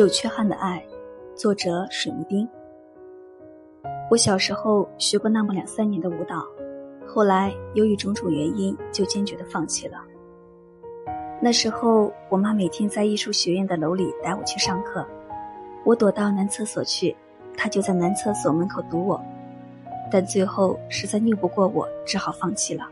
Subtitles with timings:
[0.00, 0.82] 有缺憾的爱，
[1.36, 2.48] 作者水木丁。
[4.10, 6.42] 我小时候学过那么两三年的舞蹈，
[7.06, 9.98] 后来由于种种原因，就坚决的放弃了。
[11.38, 15.06] 那时候，我妈每天在艺术学院的楼里带我去上课，
[15.84, 17.14] 我躲到男厕所去，
[17.54, 19.20] 她就在男厕所门口堵我。
[20.10, 22.88] 但最后实在拗不过我，只好放弃了。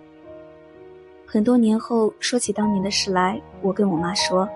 [1.25, 4.47] 很多年后，说起当年的事来，我跟我妈说：“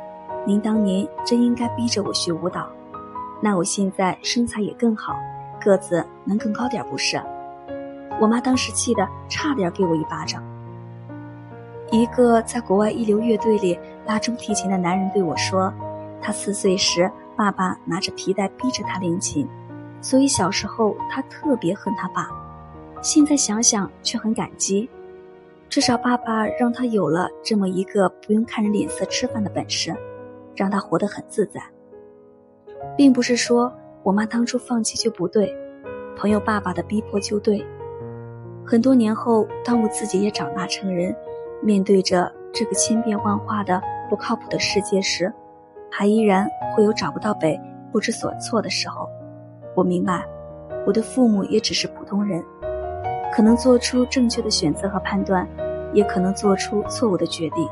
[0.45, 2.69] 您当年真应该逼着我学舞蹈，
[3.41, 5.15] 那我现在身材也更好，
[5.61, 7.21] 个子能更高点，不是？”
[8.21, 10.43] 我妈当时气得差点给我一巴掌。
[11.91, 15.73] 一个在国外一流乐队里拉中提琴的男人对我说
[16.21, 19.49] ：“他四岁时，爸爸拿着皮带逼着他练琴，
[20.01, 22.29] 所以小时候他特别恨他爸。
[23.01, 24.89] 现在想想却很感激。”
[25.69, 29.95] 至少爸爸让他有了这么一个不用看人脸色吃饭的本事，
[30.55, 31.61] 让他活得很自在。
[32.97, 33.73] 并不是说
[34.03, 35.55] 我妈当初放弃就不对，
[36.17, 37.65] 朋友爸爸的逼迫就对。
[38.65, 41.15] 很多年后，当我自己也长大成人，
[41.63, 45.33] 面对着这个千变万化的不靠谱的世界时，
[45.91, 49.09] 还依然会有找不到北、不知所措的时候。
[49.75, 50.25] 我明白，
[50.87, 52.43] 我的父母也只是普通人。
[53.33, 55.49] 可能做出正确的选择和判断，
[55.93, 57.67] 也可能做出错误的决定，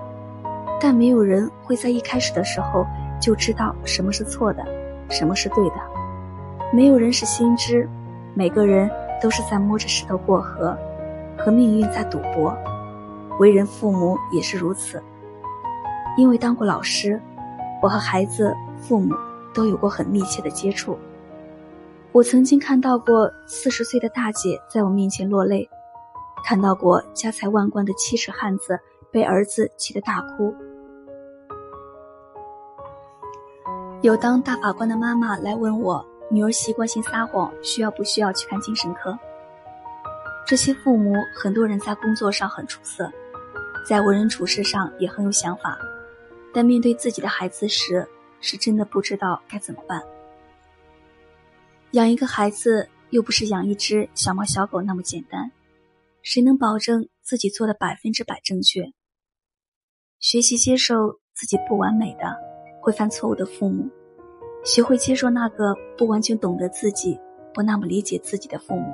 [0.81, 2.86] 但没有人会在一开始的时候
[3.20, 4.64] 就知道什么是错的，
[5.11, 5.77] 什么是对的。
[6.72, 7.89] 没有人是先知，
[8.34, 10.77] 每个人都是在摸着石头过河，
[11.37, 12.56] 和命运在赌博。
[13.39, 15.03] 为人父母也是如此。
[16.17, 17.20] 因为当过老师，
[17.83, 19.15] 我和孩子、父母
[19.53, 20.98] 都有过很密切的接触。
[22.12, 25.69] 我曾经看到过四十岁的大姐在我面前落泪，
[26.44, 28.78] 看到过家财万贯的七尺汉子
[29.12, 30.55] 被儿子气得大哭，
[34.03, 39.19] 有当大法官的妈妈来问我女儿习惯性撒谎，需要不需要去看精神科。
[40.47, 43.12] 这些父母很多人在工作上很出色，
[43.87, 45.78] 在为人处事上也很有想法，
[46.55, 48.09] 但面对自己的孩子时，
[48.41, 50.03] 是真的不知道该怎么办。
[51.91, 55.53] 养一个孩子又不是养一只小猫小狗那么简单，
[56.22, 58.94] 谁能保证自己做的百分之百正确？
[60.19, 62.37] 学习接受自己不完美的、
[62.81, 63.89] 会犯错误的父母，
[64.65, 67.21] 学会接受那个不完全懂得自己、
[67.53, 68.93] 不那么理解自己的父母，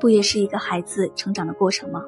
[0.00, 2.04] 不也是一个孩子成长的过程吗？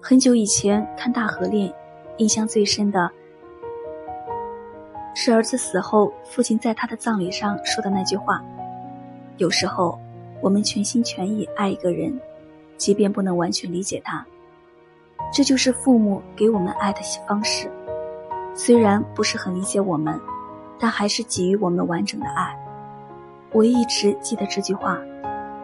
[0.00, 1.68] 很久以前看《大河恋》，
[2.16, 3.10] 印象最深的。
[5.14, 8.42] 是儿子死后，父亲在他的葬礼上说的那句话
[9.36, 9.98] ：“有时候，
[10.40, 12.18] 我们全心全意爱一个人，
[12.78, 14.26] 即便不能完全理解他，
[15.32, 17.70] 这就是父母给我们爱的方式。
[18.54, 20.20] 虽然不是很理解我们，
[20.78, 22.56] 但还是给予我们完整的爱。”
[23.52, 24.98] 我一直记得这句话，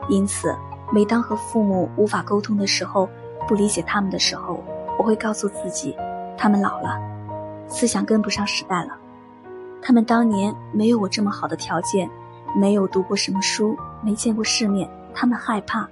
[0.09, 0.55] 因此，
[0.93, 3.09] 每当和父母无法沟通的时候，
[3.47, 4.63] 不理解他们的时候，
[4.99, 5.97] 我会告诉自己：
[6.37, 6.99] 他们老了，
[7.69, 8.97] 思想跟不上时代了。
[9.83, 12.11] 他们当年没有我这么好的条件，
[12.57, 15.89] 没有读过什么书，没见过世面，他们害怕，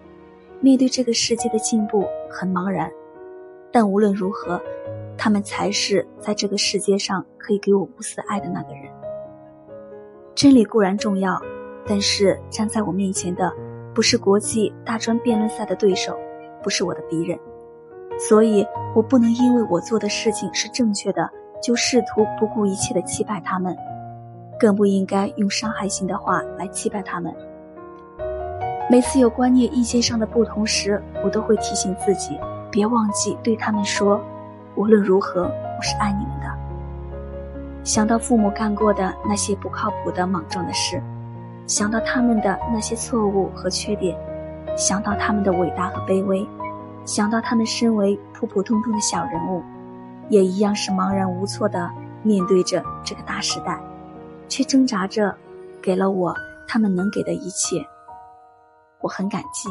[0.60, 2.90] 面对这个世界的进步很茫然。
[3.74, 4.62] 但无论如何，
[5.18, 8.84] 他们才是在这个世界上可以给我无私爱的那个人。
[10.32, 11.42] 真理固然重要，
[11.84, 13.52] 但是站在我面前的
[13.92, 16.16] 不是国际大专辩论赛的对手，
[16.62, 17.36] 不是我的敌人，
[18.16, 18.64] 所以
[18.94, 21.28] 我不能因为我做的事情是正确的。
[21.60, 23.74] 就试图不顾一切的击败他们，
[24.60, 27.34] 更不应该用伤害性的话来击败他们。
[28.90, 32.38] 每次有观念意见上的不同时，我都会提醒自己，
[32.74, 34.20] 别忘记对他们说：
[34.74, 37.84] 无论如何，我是爱你们的。
[37.84, 41.00] 想到父母干过的那些不靠谱的莽撞的事，
[41.68, 44.18] 想到他们的那些错误和缺点，
[44.76, 46.44] 想到他们的伟大和卑微，
[47.04, 49.62] 想到他们身为普普通通的小人物。
[50.28, 51.88] 也一样是茫然无措的
[52.24, 53.78] 面对着这个大时代，
[54.48, 55.32] 却挣扎着
[55.80, 56.34] 给了我
[56.66, 57.86] 他们能给的一切，
[59.00, 59.68] 我很感激。